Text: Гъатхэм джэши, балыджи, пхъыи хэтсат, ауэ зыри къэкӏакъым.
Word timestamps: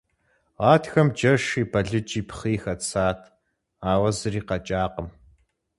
Гъатхэм 0.61 1.07
джэши, 1.15 1.61
балыджи, 1.71 2.21
пхъыи 2.27 2.57
хэтсат, 2.63 3.19
ауэ 3.91 4.09
зыри 4.17 4.41
къэкӏакъым. 4.47 5.07